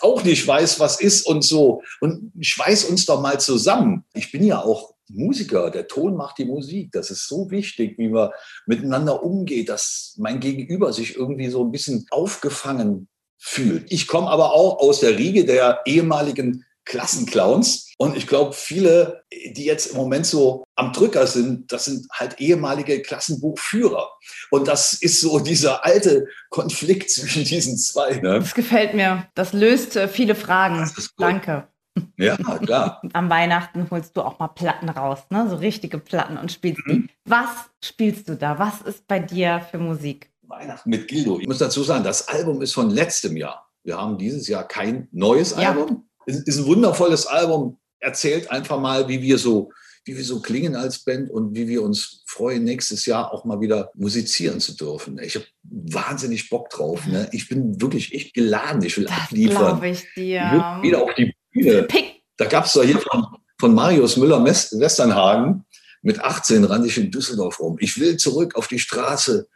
[0.00, 1.82] auch nicht weißt, was ist und so.
[2.00, 4.04] Und schweiß uns doch mal zusammen.
[4.14, 5.70] Ich bin ja auch Musiker.
[5.70, 6.92] Der Ton macht die Musik.
[6.92, 8.30] Das ist so wichtig, wie man
[8.66, 13.90] miteinander umgeht, dass mein Gegenüber sich irgendwie so ein bisschen aufgefangen fühlt.
[13.90, 17.92] Ich komme aber auch aus der Riege der ehemaligen Klassenclowns.
[17.98, 22.40] Und ich glaube, viele, die jetzt im Moment so am Drücker sind, das sind halt
[22.40, 24.10] ehemalige Klassenbuchführer.
[24.50, 28.16] Und das ist so dieser alte Konflikt zwischen diesen zwei.
[28.16, 28.40] Ne?
[28.40, 29.28] Das gefällt mir.
[29.34, 30.90] Das löst äh, viele Fragen.
[31.18, 31.68] Danke.
[32.16, 33.02] Ja, klar.
[33.12, 35.46] Am Weihnachten holst du auch mal Platten raus, ne?
[35.48, 36.90] So richtige Platten und spielst Mhm.
[36.92, 37.08] die.
[37.24, 37.48] Was
[37.84, 38.58] spielst du da?
[38.58, 40.30] Was ist bei dir für Musik?
[40.42, 41.38] Weihnachten mit Gildo.
[41.40, 43.68] Ich muss dazu sagen, das Album ist von letztem Jahr.
[43.84, 45.70] Wir haben dieses Jahr kein neues Ja.
[45.70, 46.08] Album.
[46.26, 47.78] Es ist ein wundervolles Album.
[48.00, 49.70] Erzählt einfach mal, wie wir so,
[50.04, 53.60] wie wir so klingen als Band und wie wir uns freuen, nächstes Jahr auch mal
[53.60, 55.18] wieder musizieren zu dürfen.
[55.18, 57.06] Ich habe wahnsinnig Bock drauf.
[57.06, 57.28] Ne?
[57.32, 58.82] Ich bin wirklich echt geladen.
[58.82, 59.56] Ich will Das abliefern.
[59.56, 60.78] glaube ich Ich will dir.
[60.82, 61.84] wieder auf die Bühne.
[61.84, 62.22] Pick.
[62.36, 63.26] Da gab es doch hier von,
[63.58, 65.64] von Marius Müller-Westernhagen,
[66.02, 67.76] mit 18 rannte ich in Düsseldorf rum.
[67.80, 69.48] Ich will zurück auf die Straße.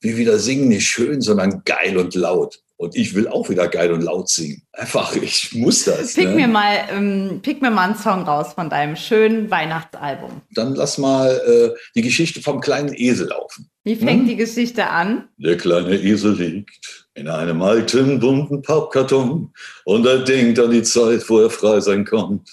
[0.00, 2.60] wie wieder singen nicht schön, sondern geil und laut.
[2.82, 4.60] Und ich will auch wieder geil und laut singen.
[4.72, 6.14] Einfach, ich muss das.
[6.14, 6.34] Pick, ne?
[6.34, 10.42] mir mal, ähm, pick mir mal einen Song raus von deinem schönen Weihnachtsalbum.
[10.50, 13.70] Dann lass mal äh, die Geschichte vom kleinen Esel laufen.
[13.84, 14.28] Wie fängt Hm?
[14.30, 15.28] die Geschichte an?
[15.36, 19.52] Der kleine Esel liegt in einem alten, bunten Pappkarton
[19.84, 22.50] und er denkt an die Zeit, wo er frei sein kommt.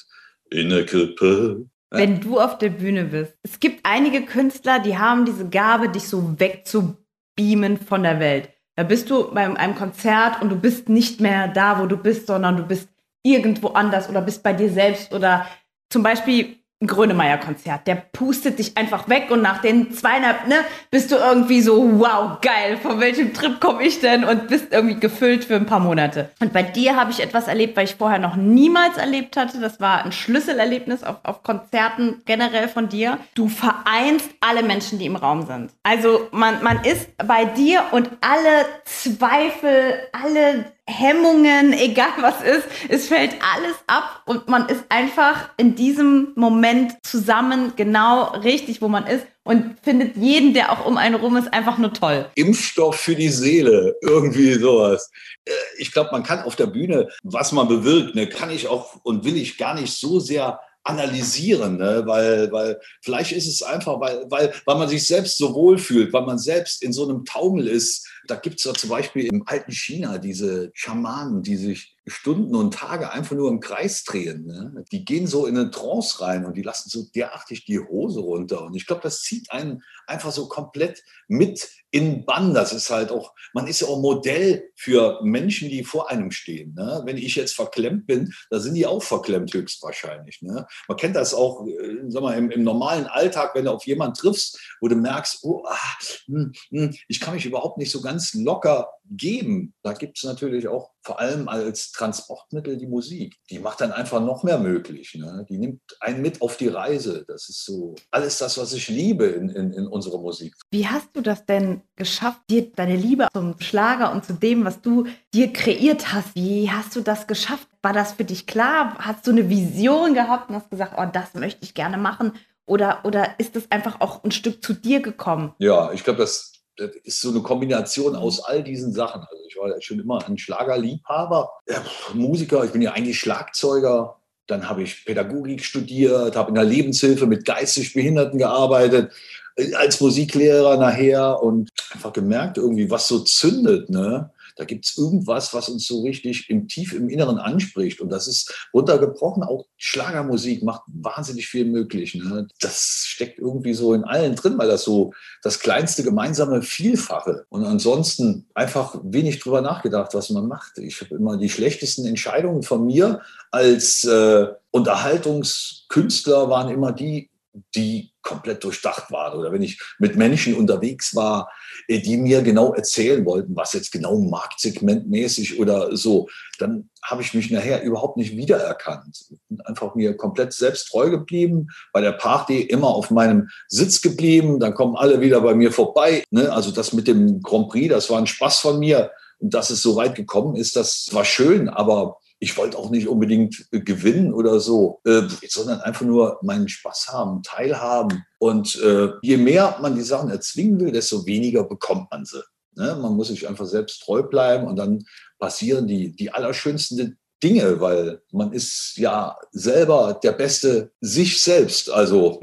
[0.51, 1.65] In der Krippe.
[1.89, 3.33] Wenn du auf der Bühne bist.
[3.41, 8.49] Es gibt einige Künstler, die haben diese Gabe, dich so wegzubeamen von der Welt.
[8.79, 12.27] Da bist du bei einem Konzert und du bist nicht mehr da, wo du bist,
[12.27, 12.87] sondern du bist
[13.23, 15.47] irgendwo anders oder bist bei dir selbst oder
[15.89, 17.87] zum Beispiel ein Grönemeyer-Konzert.
[17.87, 20.55] Der pustet dich einfach weg und nach den zweieinhalb, ne,
[20.89, 24.23] bist du irgendwie so, wow, geil, von welchem Trip komme ich denn?
[24.23, 26.29] Und bist irgendwie gefüllt für ein paar Monate.
[26.39, 29.59] Und bei dir habe ich etwas erlebt, was ich vorher noch niemals erlebt hatte.
[29.59, 33.17] Das war ein Schlüsselerlebnis auf, auf Konzerten generell von dir.
[33.35, 35.71] Du vereinst alle Menschen, die im Raum sind.
[35.83, 43.07] Also man, man ist bei dir und alle Zweifel, alle Hemmungen, egal was ist, es
[43.07, 49.05] fällt alles ab und man ist einfach in diesem Moment zusammen genau richtig, wo man
[49.05, 52.25] ist und findet jeden, der auch um einen rum ist, einfach nur toll.
[52.35, 55.09] Impfstoff für die Seele, irgendwie sowas.
[55.45, 58.97] Äh, Ich glaube, man kann auf der Bühne, was man bewirkt, ne, kann ich auch
[59.03, 62.03] und will ich gar nicht so sehr analysieren, ne?
[62.05, 66.11] weil, weil vielleicht ist es einfach, weil, weil, weil man sich selbst so wohl fühlt,
[66.13, 68.07] weil man selbst in so einem Taumel ist.
[68.29, 72.73] Da gibt es ja zum Beispiel im alten China diese Schamanen, die sich Stunden und
[72.73, 74.45] Tage einfach nur im Kreis drehen.
[74.45, 74.83] Ne?
[74.91, 78.63] Die gehen so in eine Trance rein und die lassen so derartig die Hose runter.
[78.63, 82.53] Und ich glaube, das zieht einen einfach so komplett mit in Bann.
[82.53, 86.73] Das ist halt auch, man ist ja auch Modell für Menschen, die vor einem stehen.
[86.73, 87.01] Ne?
[87.05, 90.41] Wenn ich jetzt verklemmt bin, da sind die auch verklemmt höchstwahrscheinlich.
[90.41, 90.67] Ne?
[90.87, 94.15] Man kennt das auch, äh, sag mal, im, im normalen Alltag, wenn du auf jemanden
[94.15, 98.18] triffst, wo du merkst, oh, ah, hm, hm, ich kann mich überhaupt nicht so ganz
[98.33, 99.73] locker geben.
[99.81, 103.37] Da gibt es natürlich auch vor allem als Transportmittel die Musik.
[103.49, 105.15] Die macht dann einfach noch mehr möglich.
[105.15, 105.45] Ne?
[105.49, 107.25] Die nimmt einen mit auf die Reise.
[107.27, 110.53] Das ist so alles das, was ich liebe in, in, in unserer Musik.
[110.71, 114.81] Wie hast du das denn geschafft, dir deine Liebe zum Schlager und zu dem, was
[114.81, 117.67] du dir kreiert hast, wie hast du das geschafft?
[117.81, 118.95] War das für dich klar?
[118.99, 122.33] Hast du eine Vision gehabt und hast gesagt, oh, das möchte ich gerne machen?
[122.69, 125.55] Oder, oder ist es einfach auch ein Stück zu dir gekommen?
[125.57, 129.21] Ja, ich glaube, das, das ist so eine Kombination aus all diesen Sachen.
[129.21, 134.15] Also ich war schon immer ein Schlagerliebhaber, ja, Musiker, ich bin ja eigentlich Schlagzeuger.
[134.47, 139.11] Dann habe ich Pädagogik studiert, habe in der Lebenshilfe mit geistig Behinderten gearbeitet,
[139.55, 143.89] äh, als Musiklehrer nachher und einfach gemerkt, irgendwie, was so zündet.
[143.89, 144.31] Ne?
[144.59, 148.01] Da gibt es irgendwas, was uns so richtig im tief im Inneren anspricht.
[148.01, 149.41] Und das ist runtergebrochen.
[149.41, 152.13] Auch Schlagermusik macht wahnsinnig viel möglich.
[152.15, 152.45] Ne?
[152.59, 157.45] Das steckt irgendwie so in allen drin, weil das so das kleinste gemeinsame Vielfache.
[157.47, 160.77] Und ansonsten einfach wenig drüber nachgedacht, was man macht.
[160.77, 167.29] Ich habe immer die schlechtesten Entscheidungen von mir als äh, Unterhaltungskünstler waren immer die,
[167.75, 169.39] die komplett durchdacht waren.
[169.39, 171.49] Oder wenn ich mit Menschen unterwegs war,
[171.97, 177.49] die mir genau erzählen wollten, was jetzt genau marktsegmentmäßig oder so, dann habe ich mich
[177.49, 179.25] nachher überhaupt nicht wiedererkannt.
[179.49, 184.59] Bin einfach mir komplett selbst treu geblieben, bei der Party immer auf meinem Sitz geblieben,
[184.59, 186.23] dann kommen alle wieder bei mir vorbei.
[186.29, 186.51] Ne?
[186.51, 189.11] Also das mit dem Grand Prix, das war ein Spaß von mir.
[189.39, 193.07] Und dass es so weit gekommen ist, das war schön, aber ich wollte auch nicht
[193.07, 198.23] unbedingt äh, gewinnen oder so, äh, sondern einfach nur meinen Spaß haben, teilhaben.
[198.39, 202.41] Und äh, je mehr man die Sachen erzwingen will, desto weniger bekommt man sie.
[202.75, 202.97] Ne?
[203.01, 205.03] Man muss sich einfach selbst treu bleiben und dann
[205.37, 211.89] passieren die, die allerschönsten Dinge, weil man ist ja selber der Beste sich selbst.
[211.89, 212.39] Also,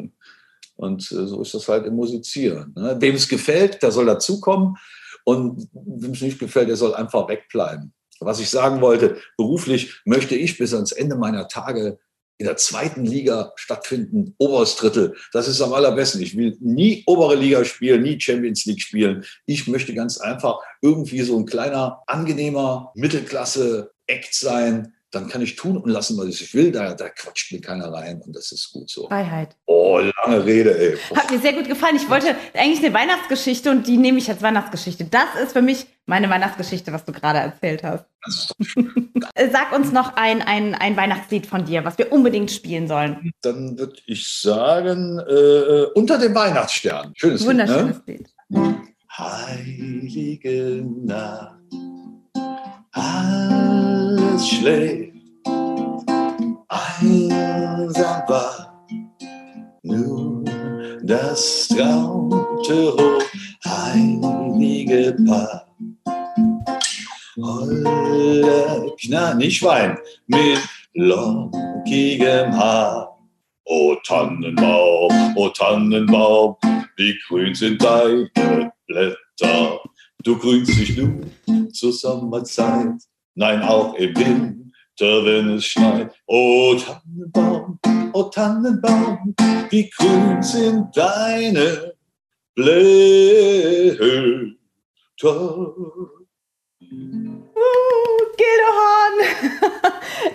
[0.77, 2.75] und äh, so ist das halt im Musizieren.
[2.77, 2.97] Ne?
[3.01, 4.77] Wem es gefällt, der soll dazukommen.
[5.25, 7.93] Und wem es nicht gefällt, der soll einfach wegbleiben.
[8.21, 11.99] Was ich sagen wollte, beruflich möchte ich bis ans Ende meiner Tage
[12.39, 15.17] in der zweiten Liga stattfinden, oberes Drittel.
[15.33, 16.21] Das ist am allerbesten.
[16.21, 19.25] Ich will nie obere Liga spielen, nie Champions League spielen.
[19.47, 24.93] Ich möchte ganz einfach irgendwie so ein kleiner, angenehmer Mittelklasse-Act sein.
[25.17, 26.71] Dann kann ich tun und lassen, was ich will.
[26.71, 29.09] Da, da quatscht mir keiner rein und das ist gut so.
[29.09, 29.57] Freiheit.
[29.65, 30.99] Oh, lange Rede, ey.
[31.15, 31.97] Hat mir sehr gut gefallen.
[31.97, 35.05] Ich wollte eigentlich eine Weihnachtsgeschichte und die nehme ich als Weihnachtsgeschichte.
[35.05, 38.05] Das ist für mich meine Weihnachtsgeschichte, was du gerade erzählt hast.
[39.53, 43.33] Sag uns noch ein, ein, ein Weihnachtslied von dir, was wir unbedingt spielen sollen.
[43.41, 47.15] Dann würde ich sagen, äh, unter dem Weihnachtsstern.
[47.17, 48.29] Schönes Wunderschönes Lied.
[48.51, 48.69] Ne?
[48.69, 48.97] Lied.
[49.17, 51.57] Heilige Nacht,
[52.97, 55.13] alles schläft,
[56.69, 58.85] einsam war
[59.83, 60.45] nur
[61.03, 62.97] das traute.
[63.65, 65.67] Heilige Paar.
[67.37, 70.61] Holle Kna, nicht Schwein, mit
[70.95, 73.13] lockigem Haar.
[73.69, 76.57] O Tannenbaum, o Tannenbaum,
[76.97, 78.31] wie grün sind deine
[78.87, 79.81] Blätter.
[80.27, 81.21] Du grünst dich nur
[81.73, 83.01] zur Sommerzeit,
[83.37, 86.13] nein, auch im Winter, wenn es schneit.
[86.27, 87.79] O Tannenbaum,
[88.13, 89.37] o Tannenbaum,
[89.71, 91.95] wie grün sind deine
[92.57, 94.01] Blätter.
[95.23, 96.09] Uh,
[98.37, 99.15] Gildo Horn,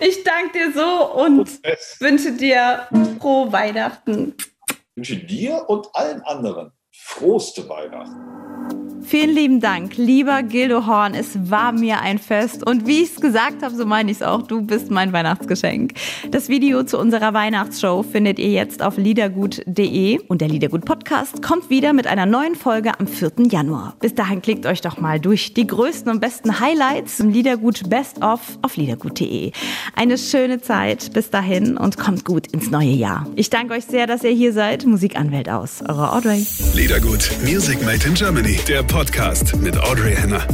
[0.00, 1.62] ich danke dir so und
[2.00, 2.88] wünsche dir
[3.20, 4.36] frohe Weihnachten.
[4.70, 8.41] Ich wünsche dir und allen anderen frohste Weihnachten.
[9.12, 11.12] Vielen lieben Dank, lieber Gildo Horn.
[11.12, 12.66] Es war mir ein Fest.
[12.66, 14.40] Und wie ich es gesagt habe, so meine ich es auch.
[14.40, 15.92] Du bist mein Weihnachtsgeschenk.
[16.30, 20.18] Das Video zu unserer Weihnachtsshow findet ihr jetzt auf liedergut.de.
[20.28, 23.32] Und der Liedergut Podcast kommt wieder mit einer neuen Folge am 4.
[23.50, 23.96] Januar.
[24.00, 28.22] Bis dahin klickt euch doch mal durch die größten und besten Highlights im Liedergut Best
[28.22, 29.52] of auf liedergut.de.
[29.94, 33.26] Eine schöne Zeit bis dahin und kommt gut ins neue Jahr.
[33.36, 34.86] Ich danke euch sehr, dass ihr hier seid.
[34.86, 35.82] Musikanwält aus.
[35.86, 36.46] Eure Audrey.
[36.72, 38.58] Liedergut, Music Made in Germany.
[38.66, 40.46] Der Podcast mit Audrey Henner.